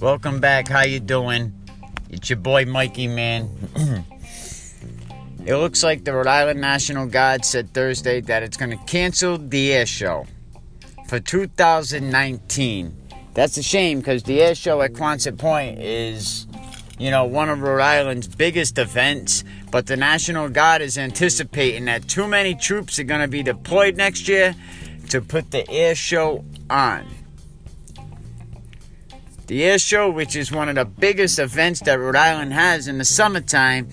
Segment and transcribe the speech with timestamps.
[0.00, 0.68] Welcome back.
[0.68, 1.52] How you doing?
[2.08, 3.50] It's your boy Mikey, man.
[5.44, 9.36] it looks like the Rhode Island National Guard said Thursday that it's going to cancel
[9.36, 10.26] the air show
[11.08, 12.96] for 2019.
[13.34, 16.46] That's a shame because the air show at Quonset Point is,
[16.98, 19.44] you know, one of Rhode Island's biggest events.
[19.70, 23.98] But the National Guard is anticipating that too many troops are going to be deployed
[23.98, 24.54] next year
[25.10, 27.06] to put the air show on.
[29.46, 32.98] The air show, which is one of the biggest events that Rhode Island has in
[32.98, 33.88] the summertime,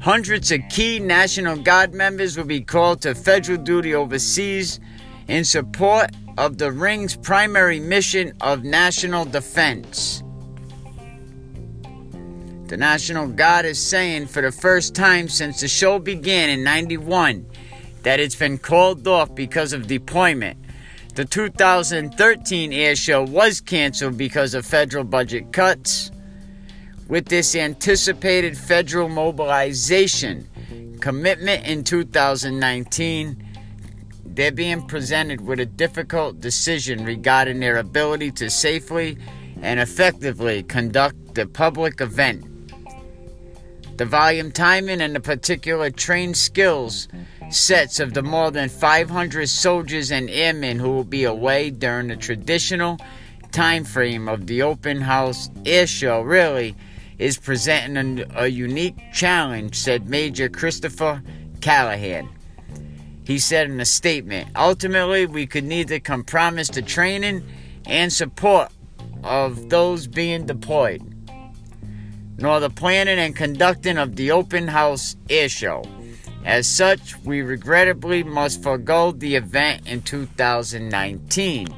[0.00, 4.78] hundreds of key National Guard members will be called to federal duty overseas
[5.26, 10.22] in support of the Ring's primary mission of national defense.
[12.68, 17.44] The National Guard is saying for the first time since the show began in 91
[18.02, 20.58] that it's been called off because of deployment.
[21.14, 26.10] The 2013 air show was canceled because of federal budget cuts.
[27.08, 30.48] With this anticipated federal mobilization
[31.00, 33.42] commitment in 2019,
[34.24, 39.18] they're being presented with a difficult decision regarding their ability to safely
[39.60, 42.44] and effectively conduct the public event.
[43.96, 47.08] The volume timing and the particular trained skills
[47.50, 52.16] sets of the more than 500 soldiers and airmen who will be away during the
[52.16, 52.98] traditional
[53.52, 56.76] time frame of the open house air show really
[57.18, 61.22] is presenting a, a unique challenge, said Major Christopher
[61.60, 62.28] Callahan.
[63.24, 67.46] He said in a statement, ultimately, we could neither compromise the training
[67.86, 68.72] and support
[69.22, 71.02] of those being deployed,
[72.38, 75.82] nor the planning and conducting of the open house air show.
[76.44, 81.68] As such, we regrettably must forego the event in 2019.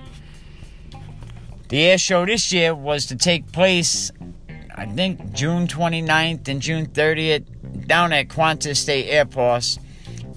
[1.69, 4.13] The air show this year was to take place,
[4.77, 9.79] I think, June 29th and June 30th down at Quonset State Airport.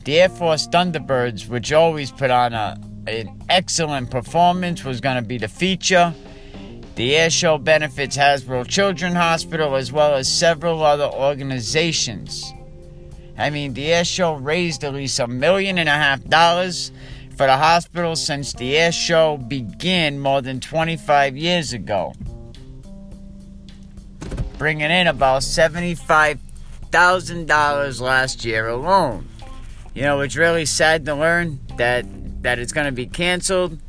[0.05, 5.27] The Air Force Thunderbirds, which always put on a, an excellent performance, was going to
[5.27, 6.13] be the feature.
[6.95, 12.53] The air show benefits Hasbro Children's Hospital as well as several other organizations.
[13.37, 16.91] I mean, the air show raised at least a million and a half dollars
[17.31, 22.13] for the hospital since the air show began more than 25 years ago,
[24.57, 29.27] bringing in about $75,000 last year alone.
[29.93, 32.05] You know, it's really sad to learn that
[32.41, 33.79] that it's going to be canceled,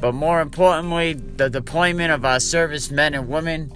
[0.00, 3.72] but more importantly, the deployment of our servicemen and women.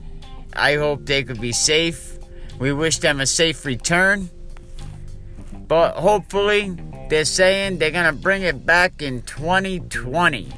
[0.55, 2.19] I hope they could be safe.
[2.59, 4.29] We wish them a safe return.
[5.73, 6.77] But hopefully,
[7.09, 10.53] they're saying they're going to bring it back in 2020.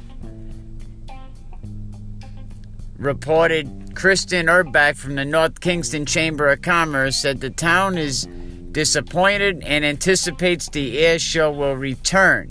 [2.97, 8.27] Reported Kristen Urbach from the North Kingstown Chamber of Commerce said the town is
[8.73, 12.49] disappointed and anticipates the air show will return.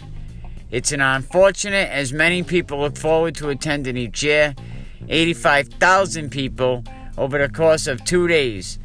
[0.70, 4.54] It's an unfortunate as many people look forward to attending each year.
[5.10, 6.82] 85,000 people
[7.18, 8.78] over the course of two days.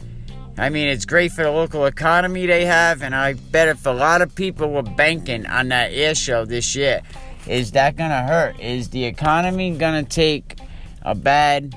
[0.59, 3.91] I mean, it's great for the local economy they have, and I bet if a
[3.91, 7.01] lot of people were banking on that air show this year,
[7.47, 8.59] is that to hurt?
[8.59, 10.59] Is the economy to take
[11.01, 11.73] a bad